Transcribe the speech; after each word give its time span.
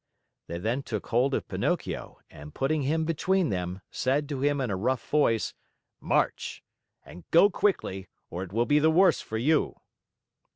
They 0.47 0.57
then 0.57 0.81
took 0.81 1.05
hold 1.05 1.35
of 1.35 1.47
Pinocchio 1.47 2.17
and, 2.31 2.55
putting 2.55 2.81
him 2.81 3.05
between 3.05 3.49
them, 3.49 3.81
said 3.91 4.27
to 4.29 4.39
him 4.41 4.59
in 4.59 4.71
a 4.71 4.75
rough 4.75 5.07
voice: 5.11 5.53
"March! 5.99 6.63
And 7.05 7.23
go 7.29 7.51
quickly, 7.51 8.07
or 8.31 8.41
it 8.41 8.51
will 8.51 8.65
be 8.65 8.79
the 8.79 8.89
worse 8.89 9.21
for 9.21 9.37
you!" 9.37 9.75